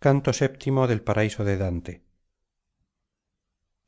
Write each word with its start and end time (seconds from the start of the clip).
canto 0.00 0.32
séptimo 0.32 0.86
del 0.86 1.02
paraíso 1.02 1.44
de 1.44 1.56
dante. 1.56 2.04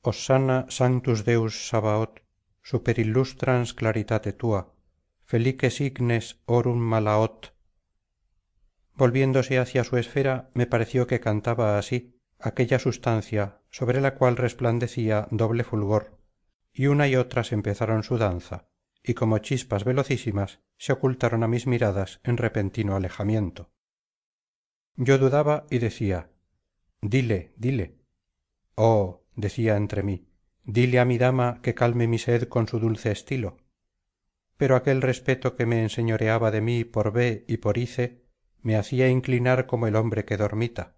Hosanna 0.03 0.67
sanctus 0.68 1.25
deus 1.25 1.68
sabaoth 1.68 2.18
super 2.62 2.98
illustrans 2.98 3.75
claritate 3.75 4.33
tua 4.33 4.75
felices 5.25 5.81
ignes 5.81 6.41
aurum 6.49 6.78
malaoth. 6.78 7.54
Volviéndose 8.96 9.61
hacia 9.61 9.84
su 9.84 9.98
esfera 9.98 10.50
me 10.52 10.66
pareció 10.66 11.07
que 11.07 11.20
cantaba 11.20 11.79
así 11.79 12.19
aquella 12.41 12.81
substancia 12.81 13.61
sobre 13.71 14.01
la 14.01 14.17
cual 14.17 14.37
resplandecía 14.37 15.29
doble 15.31 15.63
fulgor 15.63 16.19
y 16.73 16.87
una 16.89 17.07
y 17.07 17.15
otras 17.15 17.53
empezaron 17.53 18.03
su 18.03 18.19
danza 18.19 18.67
y 19.05 19.15
como 19.15 19.39
chispas 19.39 19.85
velocísimas 19.85 20.59
se 20.77 20.93
ocultaron 20.93 21.45
a 21.45 21.49
mis 21.49 21.69
miradas 21.69 22.19
en 22.25 22.37
repentino 22.37 22.97
alejamiento 22.97 23.71
yo 24.96 25.18
dudaba 25.18 25.66
y 25.70 25.79
decía 25.79 26.30
dile 27.00 27.53
dile 27.57 27.96
oh 28.75 29.22
decía 29.35 29.76
entre 29.76 30.03
mí 30.03 30.26
dile 30.64 31.00
a 31.00 31.04
mi 31.04 31.18
dama 31.18 31.61
que 31.62 31.75
calme 31.75 32.06
mi 32.06 32.18
sed 32.18 32.44
con 32.44 32.68
su 32.68 32.78
dulce 32.78 33.10
estilo 33.10 33.56
pero 34.60 34.76
aquel 34.76 35.00
respeto 35.00 35.56
que 35.56 35.64
me 35.64 35.82
enseñoreaba 35.82 36.50
de 36.50 36.60
mí 36.60 36.84
por 36.84 37.12
be 37.12 37.46
y 37.48 37.56
por 37.56 37.78
ice 37.78 38.20
me 38.60 38.76
hacía 38.76 39.08
inclinar 39.08 39.66
como 39.66 39.86
el 39.86 39.96
hombre 39.96 40.26
que 40.26 40.36
dormita. 40.36 40.96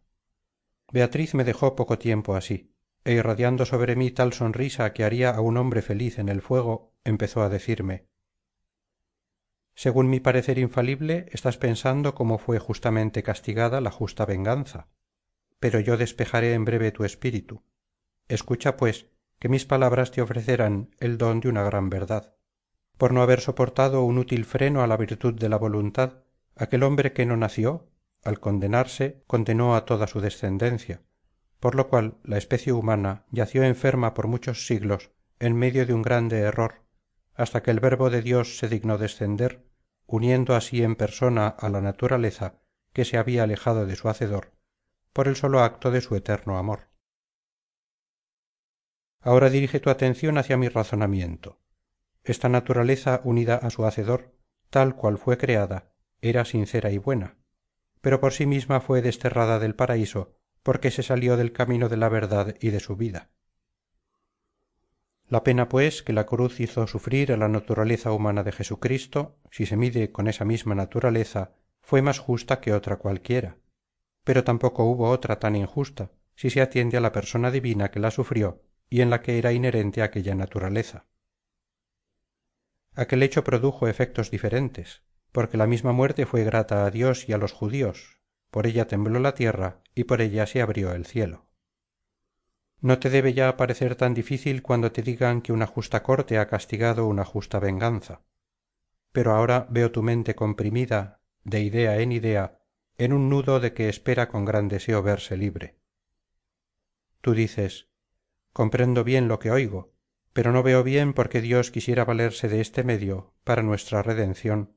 Beatriz 0.92 1.34
me 1.34 1.44
dejó 1.44 1.76
poco 1.76 1.96
tiempo 1.96 2.34
así 2.34 2.74
e 3.04 3.12
irradiando 3.12 3.64
sobre 3.64 3.94
mí 3.94 4.10
tal 4.10 4.32
sonrisa 4.32 4.92
que 4.92 5.04
haría 5.04 5.30
a 5.30 5.40
un 5.40 5.56
hombre 5.58 5.80
feliz 5.80 6.18
en 6.18 6.28
el 6.28 6.42
fuego 6.42 6.92
empezó 7.04 7.42
a 7.42 7.48
decirme 7.48 8.08
según 9.74 10.10
mi 10.10 10.20
parecer 10.20 10.58
infalible 10.58 11.26
estás 11.30 11.56
pensando 11.56 12.14
cómo 12.14 12.38
fue 12.38 12.58
justamente 12.58 13.22
castigada 13.22 13.80
la 13.80 13.90
justa 13.90 14.26
venganza. 14.26 14.88
Pero 15.60 15.80
yo 15.80 15.96
despejaré 15.96 16.54
en 16.54 16.64
breve 16.64 16.92
tu 16.92 17.04
espíritu. 17.04 17.62
Escucha 18.28 18.76
pues 18.76 19.06
que 19.38 19.48
mis 19.48 19.64
palabras 19.64 20.10
te 20.10 20.22
ofrecerán 20.22 20.94
el 20.98 21.18
don 21.18 21.40
de 21.40 21.48
una 21.48 21.62
gran 21.62 21.90
verdad. 21.90 22.36
Por 22.98 23.12
no 23.12 23.22
haber 23.22 23.40
soportado 23.40 24.04
un 24.04 24.18
útil 24.18 24.44
freno 24.44 24.82
a 24.82 24.86
la 24.86 24.96
virtud 24.96 25.34
de 25.34 25.48
la 25.48 25.56
voluntad 25.56 26.24
aquel 26.54 26.82
hombre 26.82 27.12
que 27.12 27.26
no 27.26 27.36
nació 27.36 27.88
al 28.22 28.40
condenarse 28.40 29.24
condenó 29.26 29.74
a 29.74 29.84
toda 29.84 30.06
su 30.06 30.20
descendencia 30.20 31.02
por 31.62 31.76
lo 31.76 31.88
cual 31.88 32.18
la 32.24 32.38
especie 32.38 32.72
humana 32.72 33.24
yació 33.30 33.62
enferma 33.62 34.14
por 34.14 34.26
muchos 34.26 34.66
siglos 34.66 35.12
en 35.38 35.54
medio 35.54 35.86
de 35.86 35.94
un 35.94 36.02
grande 36.02 36.40
error 36.40 36.81
hasta 37.34 37.62
que 37.62 37.70
el 37.70 37.80
verbo 37.80 38.10
de 38.10 38.22
dios 38.22 38.58
se 38.58 38.68
dignó 38.68 38.98
descender 38.98 39.64
uniendo 40.06 40.54
así 40.54 40.82
en 40.82 40.96
persona 40.96 41.48
a 41.48 41.68
la 41.68 41.80
naturaleza 41.80 42.60
que 42.92 43.04
se 43.04 43.16
había 43.16 43.44
alejado 43.44 43.86
de 43.86 43.96
su 43.96 44.08
hacedor 44.08 44.52
por 45.12 45.28
el 45.28 45.36
solo 45.36 45.60
acto 45.60 45.90
de 45.90 46.00
su 46.00 46.16
eterno 46.16 46.58
amor. 46.58 46.90
Ahora 49.20 49.50
dirige 49.50 49.80
tu 49.80 49.90
atención 49.90 50.36
hacia 50.36 50.56
mi 50.56 50.68
razonamiento. 50.68 51.60
Esta 52.24 52.48
naturaleza 52.48 53.20
unida 53.24 53.56
a 53.56 53.70
su 53.70 53.84
hacedor 53.86 54.34
tal 54.70 54.96
cual 54.96 55.18
fue 55.18 55.38
creada 55.38 55.92
era 56.20 56.44
sincera 56.44 56.90
y 56.90 56.98
buena 56.98 57.36
pero 58.02 58.20
por 58.20 58.34
sí 58.34 58.44
misma 58.44 58.80
fue 58.80 59.00
desterrada 59.00 59.58
del 59.58 59.74
paraíso 59.74 60.36
porque 60.62 60.90
se 60.90 61.02
salió 61.02 61.38
del 61.38 61.52
camino 61.52 61.88
de 61.88 61.96
la 61.96 62.10
verdad 62.10 62.54
y 62.60 62.68
de 62.70 62.80
su 62.80 62.96
vida 62.96 63.30
la 65.32 65.44
pena 65.44 65.66
pues 65.66 66.02
que 66.02 66.12
la 66.12 66.26
cruz 66.26 66.60
hizo 66.60 66.86
sufrir 66.86 67.32
a 67.32 67.38
la 67.38 67.48
naturaleza 67.48 68.12
humana 68.12 68.42
de 68.42 68.52
jesucristo 68.52 69.38
si 69.50 69.64
se 69.64 69.78
mide 69.78 70.12
con 70.12 70.28
esa 70.28 70.44
misma 70.44 70.74
naturaleza 70.74 71.54
fue 71.80 72.02
más 72.02 72.18
justa 72.18 72.60
que 72.60 72.74
otra 72.74 72.96
cualquiera. 72.98 73.56
Pero 74.24 74.44
tampoco 74.44 74.84
hubo 74.84 75.08
otra 75.08 75.38
tan 75.38 75.56
injusta 75.56 76.10
si 76.34 76.50
se 76.50 76.60
atiende 76.60 76.98
a 76.98 77.00
la 77.00 77.12
persona 77.12 77.50
divina 77.50 77.90
que 77.90 77.98
la 77.98 78.10
sufrió 78.10 78.60
y 78.90 79.00
en 79.00 79.08
la 79.08 79.22
que 79.22 79.38
era 79.38 79.54
inherente 79.54 80.02
aquella 80.02 80.34
naturaleza. 80.34 81.06
Aquel 82.94 83.22
hecho 83.22 83.42
produjo 83.42 83.88
efectos 83.88 84.30
diferentes 84.30 85.02
porque 85.32 85.56
la 85.56 85.66
misma 85.66 85.92
muerte 85.92 86.26
fue 86.26 86.44
grata 86.44 86.84
a 86.84 86.90
dios 86.90 87.26
y 87.26 87.32
a 87.32 87.38
los 87.38 87.52
judíos. 87.52 88.20
Por 88.50 88.66
ella 88.66 88.86
tembló 88.86 89.18
la 89.18 89.32
tierra 89.32 89.80
y 89.94 90.04
por 90.04 90.20
ella 90.20 90.46
se 90.46 90.60
abrió 90.60 90.92
el 90.92 91.06
cielo 91.06 91.46
no 92.82 92.98
te 92.98 93.10
debe 93.10 93.32
ya 93.32 93.56
parecer 93.56 93.94
tan 93.94 94.12
difícil 94.12 94.60
cuando 94.60 94.90
te 94.90 95.02
digan 95.02 95.40
que 95.40 95.52
una 95.52 95.68
justa 95.68 96.02
corte 96.02 96.36
ha 96.38 96.48
castigado 96.48 97.06
una 97.06 97.24
justa 97.24 97.60
venganza. 97.60 98.22
Pero 99.12 99.32
ahora 99.32 99.68
veo 99.70 99.92
tu 99.92 100.02
mente 100.02 100.34
comprimida 100.34 101.20
de 101.44 101.60
idea 101.60 102.00
en 102.00 102.10
idea 102.10 102.58
en 102.98 103.12
un 103.12 103.28
nudo 103.28 103.60
de 103.60 103.72
que 103.72 103.88
espera 103.88 104.28
con 104.28 104.44
gran 104.44 104.68
deseo 104.68 105.00
verse 105.00 105.36
libre. 105.36 105.78
Tú 107.20 107.34
dices 107.34 107.88
comprendo 108.52 109.04
bien 109.04 109.28
lo 109.28 109.38
que 109.38 109.52
oigo 109.52 109.94
pero 110.32 110.50
no 110.50 110.62
veo 110.62 110.82
bien 110.82 111.12
por 111.12 111.28
qué 111.28 111.40
dios 111.40 111.70
quisiera 111.70 112.04
valerse 112.04 112.48
de 112.48 112.60
este 112.60 112.84
medio 112.84 113.34
para 113.44 113.62
nuestra 113.62 114.02
redención. 114.02 114.76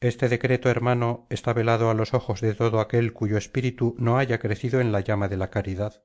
Este 0.00 0.30
decreto 0.30 0.70
hermano 0.70 1.26
está 1.28 1.52
velado 1.52 1.90
a 1.90 1.94
los 1.94 2.14
ojos 2.14 2.40
de 2.40 2.54
todo 2.54 2.80
aquel 2.80 3.12
cuyo 3.12 3.36
espíritu 3.36 3.94
no 3.98 4.16
haya 4.16 4.38
crecido 4.38 4.80
en 4.80 4.92
la 4.92 5.00
llama 5.00 5.28
de 5.28 5.36
la 5.36 5.50
caridad 5.50 6.04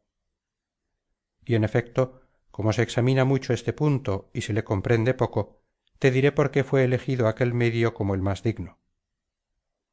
y 1.45 1.55
en 1.55 1.63
efecto 1.63 2.21
como 2.51 2.73
se 2.73 2.81
examina 2.81 3.25
mucho 3.25 3.53
este 3.53 3.73
punto 3.73 4.29
y 4.33 4.41
se 4.41 4.53
le 4.53 4.63
comprende 4.63 5.13
poco 5.13 5.61
te 5.99 6.11
diré 6.11 6.31
por 6.31 6.51
qué 6.51 6.63
fue 6.63 6.83
elegido 6.83 7.27
aquel 7.27 7.53
medio 7.53 7.93
como 7.93 8.15
el 8.15 8.21
más 8.21 8.43
digno. 8.43 8.79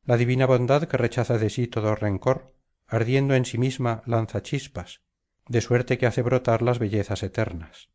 La 0.05 0.17
divina 0.17 0.47
bondad 0.47 0.85
que 0.85 0.97
rechaza 0.97 1.39
de 1.39 1.51
sí 1.51 1.69
todo 1.69 1.95
rencor 1.95 2.55
ardiendo 2.87 3.35
en 3.35 3.45
sí 3.45 3.59
misma 3.59 4.03
lanza 4.07 4.43
chispas 4.43 5.03
de 5.49 5.61
suerte 5.61 5.99
que 5.99 6.07
hace 6.07 6.23
brotar 6.23 6.63
las 6.63 6.79
bellezas 6.79 7.23
eternas. 7.23 7.91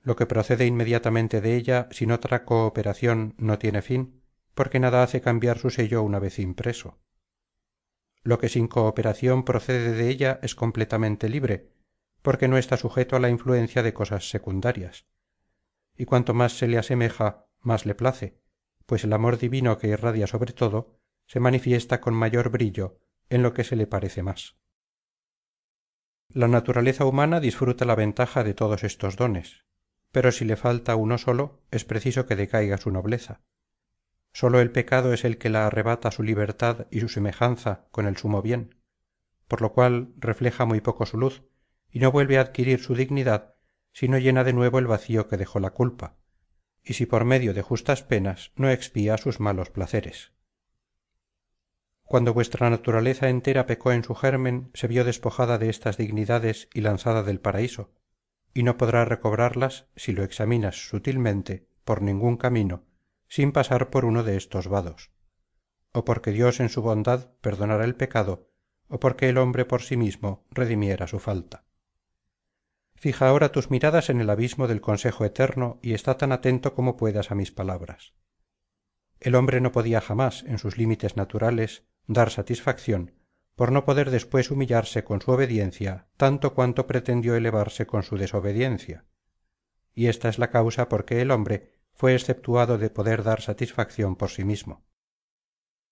Lo 0.00 0.16
que 0.16 0.26
procede 0.26 0.66
inmediatamente 0.66 1.40
de 1.40 1.56
ella 1.56 1.88
sin 1.90 2.12
otra 2.12 2.44
cooperación 2.44 3.34
no 3.38 3.58
tiene 3.58 3.82
fin 3.82 4.22
porque 4.54 4.80
nada 4.80 5.02
hace 5.02 5.20
cambiar 5.20 5.58
su 5.58 5.70
sello 5.70 6.02
una 6.02 6.18
vez 6.18 6.38
impreso. 6.38 7.00
Lo 8.22 8.38
que 8.38 8.48
sin 8.48 8.68
cooperación 8.68 9.44
procede 9.44 9.92
de 9.92 10.08
ella 10.08 10.38
es 10.42 10.54
completamente 10.54 11.28
libre 11.28 11.73
porque 12.24 12.48
no 12.48 12.56
está 12.56 12.78
sujeto 12.78 13.16
a 13.16 13.20
la 13.20 13.28
influencia 13.28 13.82
de 13.82 13.92
cosas 13.92 14.30
secundarias. 14.30 15.04
Y 15.94 16.06
cuanto 16.06 16.32
más 16.32 16.56
se 16.56 16.66
le 16.66 16.78
asemeja 16.78 17.48
más 17.60 17.84
le 17.84 17.94
place 17.94 18.40
pues 18.86 19.04
el 19.04 19.12
amor 19.12 19.36
divino 19.36 19.76
que 19.76 19.88
irradia 19.88 20.26
sobre 20.26 20.54
todo 20.54 20.98
se 21.26 21.38
manifiesta 21.38 22.00
con 22.00 22.14
mayor 22.14 22.48
brillo 22.48 22.98
en 23.28 23.42
lo 23.42 23.52
que 23.52 23.62
se 23.62 23.76
le 23.76 23.86
parece 23.86 24.22
más. 24.22 24.56
La 26.28 26.48
naturaleza 26.48 27.04
humana 27.04 27.40
disfruta 27.40 27.84
la 27.84 27.94
ventaja 27.94 28.42
de 28.42 28.54
todos 28.54 28.84
estos 28.84 29.16
dones 29.16 29.66
pero 30.10 30.32
si 30.32 30.46
le 30.46 30.56
falta 30.56 30.96
uno 30.96 31.18
solo 31.18 31.60
es 31.70 31.84
preciso 31.84 32.24
que 32.24 32.36
decaiga 32.36 32.78
su 32.78 32.90
nobleza. 32.90 33.42
Sólo 34.32 34.60
el 34.60 34.70
pecado 34.70 35.12
es 35.12 35.24
el 35.24 35.36
que 35.36 35.50
la 35.50 35.66
arrebata 35.66 36.10
su 36.10 36.22
libertad 36.22 36.86
y 36.90 37.00
su 37.00 37.08
semejanza 37.10 37.86
con 37.90 38.06
el 38.06 38.16
sumo 38.16 38.40
bien 38.40 38.76
por 39.46 39.60
lo 39.60 39.72
cual 39.72 40.14
refleja 40.16 40.64
muy 40.64 40.80
poco 40.80 41.04
su 41.04 41.18
luz 41.18 41.44
y 41.94 42.00
no 42.00 42.10
vuelve 42.10 42.38
a 42.38 42.40
adquirir 42.40 42.80
su 42.80 42.96
dignidad 42.96 43.54
si 43.92 44.08
no 44.08 44.18
llena 44.18 44.42
de 44.42 44.52
nuevo 44.52 44.80
el 44.80 44.88
vacío 44.88 45.28
que 45.28 45.36
dejó 45.36 45.60
la 45.60 45.70
culpa 45.70 46.16
y 46.82 46.94
si 46.94 47.06
por 47.06 47.24
medio 47.24 47.54
de 47.54 47.62
justas 47.62 48.02
penas 48.02 48.50
no 48.56 48.68
expía 48.68 49.16
sus 49.16 49.38
malos 49.38 49.70
placeres. 49.70 50.32
Cuando 52.02 52.34
vuestra 52.34 52.68
naturaleza 52.68 53.28
entera 53.28 53.66
pecó 53.66 53.92
en 53.92 54.02
su 54.02 54.16
germen 54.16 54.70
se 54.74 54.88
vio 54.88 55.04
despojada 55.04 55.56
de 55.56 55.70
estas 55.70 55.96
dignidades 55.96 56.68
y 56.74 56.80
lanzada 56.80 57.22
del 57.22 57.38
paraíso 57.38 57.92
y 58.52 58.64
no 58.64 58.76
podrá 58.76 59.04
recobrarlas 59.04 59.86
si 59.94 60.10
lo 60.10 60.24
examinas 60.24 60.88
sutilmente 60.88 61.68
por 61.84 62.02
ningún 62.02 62.36
camino 62.36 62.82
sin 63.28 63.52
pasar 63.52 63.90
por 63.90 64.04
uno 64.04 64.24
de 64.24 64.36
estos 64.36 64.66
vados 64.66 65.12
o 65.92 66.04
porque 66.04 66.32
dios 66.32 66.58
en 66.58 66.70
su 66.70 66.82
bondad 66.82 67.30
perdonara 67.40 67.84
el 67.84 67.94
pecado 67.94 68.50
o 68.88 68.98
porque 68.98 69.28
el 69.28 69.38
hombre 69.38 69.64
por 69.64 69.82
sí 69.82 69.96
mismo 69.96 70.44
redimiera 70.50 71.06
su 71.06 71.20
falta 71.20 71.64
fija 73.04 73.28
ahora 73.28 73.52
tus 73.52 73.70
miradas 73.70 74.08
en 74.08 74.22
el 74.22 74.30
abismo 74.30 74.66
del 74.66 74.80
consejo 74.80 75.26
eterno 75.26 75.78
y 75.82 75.92
está 75.92 76.16
tan 76.16 76.32
atento 76.32 76.72
como 76.72 76.96
puedas 76.96 77.30
a 77.30 77.34
mis 77.34 77.52
palabras. 77.52 78.14
El 79.20 79.34
hombre 79.34 79.60
no 79.60 79.72
podía 79.72 80.00
jamás 80.00 80.42
en 80.44 80.56
sus 80.56 80.78
límites 80.78 81.14
naturales 81.14 81.84
dar 82.06 82.30
satisfacción 82.30 83.12
por 83.56 83.72
no 83.72 83.84
poder 83.84 84.10
después 84.10 84.50
humillarse 84.50 85.04
con 85.04 85.20
su 85.20 85.32
obediencia 85.32 86.08
tanto 86.16 86.54
cuanto 86.54 86.86
pretendió 86.86 87.36
elevarse 87.36 87.86
con 87.86 88.04
su 88.04 88.16
desobediencia. 88.16 89.04
Y 89.94 90.06
esta 90.06 90.30
es 90.30 90.38
la 90.38 90.48
causa 90.48 90.88
por 90.88 91.04
que 91.04 91.20
el 91.20 91.30
hombre 91.30 91.74
fue 91.92 92.14
exceptuado 92.14 92.78
de 92.78 92.88
poder 92.88 93.22
dar 93.22 93.42
satisfacción 93.42 94.16
por 94.16 94.30
sí 94.30 94.46
mismo. 94.46 94.86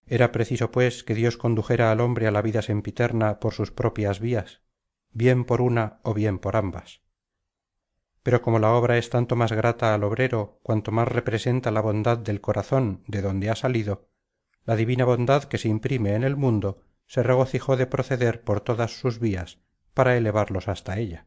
Era 0.06 0.32
preciso 0.32 0.70
pues 0.70 1.04
que 1.04 1.14
dios 1.14 1.36
condujera 1.36 1.92
al 1.92 2.00
hombre 2.00 2.26
a 2.26 2.30
la 2.30 2.40
vida 2.40 2.62
sempiterna 2.62 3.38
por 3.38 3.52
sus 3.52 3.70
propias 3.70 4.18
vías 4.18 4.62
bien 5.10 5.44
por 5.44 5.60
una 5.60 6.00
o 6.04 6.14
bien 6.14 6.38
por 6.38 6.56
ambas 6.56 7.01
pero 8.22 8.42
como 8.42 8.58
la 8.58 8.72
obra 8.72 8.98
es 8.98 9.10
tanto 9.10 9.36
más 9.36 9.52
grata 9.52 9.94
al 9.94 10.04
obrero 10.04 10.60
cuanto 10.62 10.92
más 10.92 11.08
representa 11.08 11.70
la 11.70 11.80
bondad 11.80 12.18
del 12.18 12.40
corazón 12.40 13.02
de 13.06 13.22
donde 13.22 13.50
ha 13.50 13.56
salido 13.56 14.08
la 14.64 14.76
divina 14.76 15.04
bondad 15.04 15.44
que 15.44 15.58
se 15.58 15.68
imprime 15.68 16.14
en 16.14 16.22
el 16.22 16.36
mundo 16.36 16.82
se 17.06 17.22
regocijó 17.22 17.76
de 17.76 17.86
proceder 17.86 18.42
por 18.42 18.60
todas 18.60 18.98
sus 18.98 19.18
vías 19.18 19.58
para 19.92 20.16
elevarlos 20.16 20.68
hasta 20.68 20.98
ella. 20.98 21.26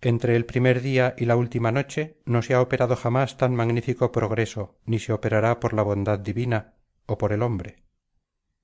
Entre 0.00 0.34
el 0.36 0.46
primer 0.46 0.80
día 0.80 1.14
y 1.18 1.26
la 1.26 1.36
última 1.36 1.72
noche 1.72 2.20
no 2.24 2.42
se 2.42 2.54
ha 2.54 2.60
operado 2.60 2.96
jamás 2.96 3.36
tan 3.36 3.54
magnífico 3.54 4.12
progreso 4.12 4.78
ni 4.84 4.98
se 4.98 5.12
operará 5.12 5.60
por 5.60 5.74
la 5.74 5.82
bondad 5.82 6.18
divina 6.18 6.74
o 7.06 7.18
por 7.18 7.32
el 7.32 7.42
hombre 7.42 7.82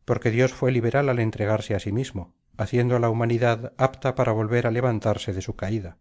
porque 0.08 0.30
dios 0.30 0.54
fue 0.54 0.72
liberal 0.72 1.10
al 1.10 1.18
entregarse 1.18 1.74
a 1.74 1.80
sí 1.80 1.92
mismo 1.92 2.34
haciendo 2.56 2.96
a 2.96 2.98
la 2.98 3.10
humanidad 3.10 3.74
apta 3.76 4.14
para 4.14 4.32
volver 4.32 4.66
a 4.66 4.70
levantarse 4.70 5.34
de 5.34 5.42
su 5.42 5.54
caída 5.54 5.98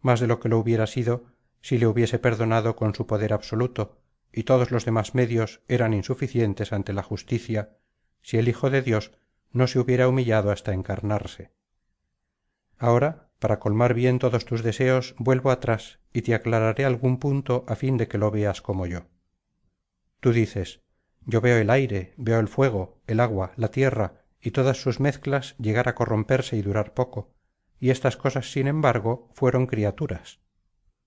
más 0.00 0.20
de 0.20 0.26
lo 0.26 0.40
que 0.40 0.48
lo 0.48 0.58
hubiera 0.58 0.86
sido 0.86 1.26
si 1.60 1.78
le 1.78 1.86
hubiese 1.86 2.18
perdonado 2.18 2.76
con 2.76 2.94
su 2.94 3.06
poder 3.06 3.32
absoluto 3.32 3.98
y 4.32 4.44
todos 4.44 4.70
los 4.70 4.84
demás 4.84 5.14
medios 5.14 5.62
eran 5.68 5.94
insuficientes 5.94 6.72
ante 6.72 6.92
la 6.92 7.02
justicia 7.02 7.76
si 8.22 8.38
el 8.38 8.48
hijo 8.48 8.70
de 8.70 8.82
dios 8.82 9.12
no 9.52 9.66
se 9.66 9.78
hubiera 9.78 10.08
humillado 10.08 10.50
hasta 10.50 10.72
encarnarse. 10.72 11.52
Ahora 12.78 13.30
para 13.38 13.60
colmar 13.60 13.94
bien 13.94 14.18
todos 14.18 14.44
tus 14.44 14.62
deseos 14.62 15.14
vuelvo 15.18 15.50
atrás 15.50 16.00
y 16.12 16.22
te 16.22 16.34
aclararé 16.34 16.84
algún 16.84 17.18
punto 17.18 17.64
a 17.68 17.76
fin 17.76 17.96
de 17.96 18.08
que 18.08 18.18
lo 18.18 18.30
veas 18.30 18.62
como 18.62 18.86
yo. 18.86 19.06
Tú 20.20 20.32
dices 20.32 20.82
yo 21.24 21.40
veo 21.40 21.58
el 21.58 21.70
aire 21.70 22.14
veo 22.16 22.40
el 22.40 22.48
fuego 22.48 23.00
el 23.06 23.20
agua 23.20 23.52
la 23.56 23.70
tierra 23.70 24.24
y 24.40 24.50
todas 24.52 24.80
sus 24.80 25.00
mezclas 25.00 25.56
llegar 25.58 25.88
a 25.88 25.94
corromperse 25.94 26.56
y 26.56 26.62
durar 26.62 26.94
poco 26.94 27.34
y 27.78 27.90
estas 27.90 28.16
cosas 28.16 28.52
sin 28.52 28.66
embargo 28.66 29.30
fueron 29.34 29.66
criaturas. 29.66 30.40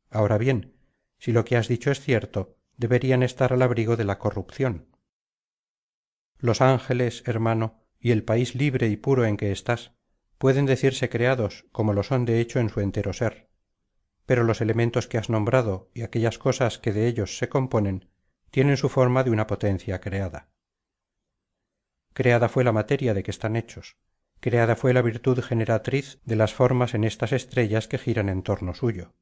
Ahora 0.10 0.38
bien 0.38 0.76
si 1.18 1.32
lo 1.32 1.46
que 1.46 1.56
has 1.56 1.68
dicho 1.68 1.92
es 1.92 2.02
cierto 2.02 2.58
deberían 2.78 3.22
estar 3.22 3.54
al 3.54 3.62
abrigo 3.62 3.96
de 3.96 4.06
la 4.06 4.18
corrupción. 4.18 4.88
Los 6.38 6.62
ángeles 6.62 7.24
hermano 7.28 7.84
y 8.00 8.12
el 8.12 8.24
país 8.24 8.56
libre 8.56 8.88
y 8.88 8.98
puro 8.98 9.26
en 9.26 9.38
que 9.38 9.52
estás 9.52 9.94
pueden 10.38 10.66
decirse 10.66 11.10
creados 11.10 11.66
como 11.72 11.94
lo 11.94 12.02
son 12.02 12.26
de 12.26 12.40
hecho 12.40 12.60
en 12.60 12.70
su 12.70 12.80
entero 12.80 13.14
ser. 13.14 13.52
Pero 14.26 14.44
los 14.44 14.62
elementos 14.62 15.08
que 15.08 15.20
has 15.20 15.30
nombrado 15.30 15.92
y 15.94 16.02
aquellas 16.02 16.40
cosas 16.40 16.80
que 16.80 16.92
de 16.92 17.06
ellos 17.06 17.38
se 17.38 17.50
componen 17.50 18.10
tienen 18.50 18.78
su 18.78 18.90
forma 18.90 19.24
de 19.24 19.30
una 19.30 19.46
potencia 19.46 20.02
creada. 20.02 20.50
Creada 22.14 22.50
fue 22.50 22.64
la 22.64 22.72
materia 22.72 23.14
de 23.14 23.24
que 23.24 23.32
están 23.32 23.56
hechos 23.56 23.98
creada 24.42 24.76
fue 24.76 24.92
la 24.94 25.04
virtud 25.04 25.40
generatriz 25.40 26.20
de 26.26 26.36
las 26.36 26.54
formas 26.54 26.96
en 26.96 27.04
estas 27.04 27.32
estrellas 27.32 27.88
que 27.88 28.00
giran 28.00 28.28
en 28.28 28.42
torno 28.42 28.74
suyo. 28.74 29.14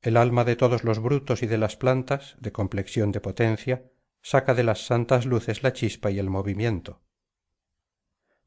El 0.00 0.16
alma 0.16 0.44
de 0.44 0.56
todos 0.56 0.82
los 0.82 0.98
brutos 0.98 1.42
y 1.42 1.46
de 1.46 1.58
las 1.58 1.76
plantas 1.76 2.34
de 2.40 2.50
complexión 2.50 3.12
de 3.12 3.20
potencia 3.20 3.84
saca 4.22 4.54
de 4.54 4.64
las 4.64 4.86
santas 4.86 5.26
luces 5.26 5.62
la 5.62 5.74
chispa 5.74 6.10
y 6.10 6.18
el 6.18 6.30
movimiento. 6.30 7.02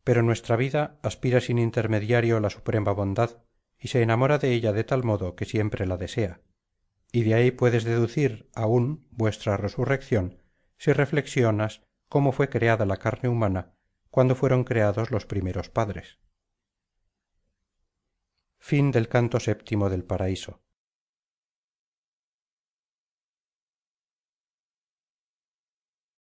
Pero 0.03 0.23
nuestra 0.23 0.55
vida 0.55 0.99
aspira 1.03 1.41
sin 1.41 1.59
intermediario 1.59 2.39
la 2.39 2.49
suprema 2.49 2.91
bondad 2.91 3.43
y 3.79 3.89
se 3.89 4.01
enamora 4.01 4.39
de 4.39 4.53
ella 4.53 4.73
de 4.73 4.83
tal 4.83 5.03
modo 5.03 5.35
que 5.35 5.45
siempre 5.45 5.85
la 5.85 5.97
desea. 5.97 6.41
Y 7.11 7.23
de 7.23 7.35
ahí 7.35 7.51
puedes 7.51 7.83
deducir 7.83 8.49
aún 8.55 9.07
vuestra 9.11 9.57
resurrección 9.57 10.41
si 10.77 10.91
reflexionas 10.91 11.83
cómo 12.09 12.31
fue 12.31 12.49
creada 12.49 12.85
la 12.85 12.97
carne 12.97 13.29
humana 13.29 13.77
cuando 14.17 14.33
fueron 14.33 14.63
creados 14.63 15.11
los 15.11 15.27
primeros 15.27 15.69
padres 15.69 16.17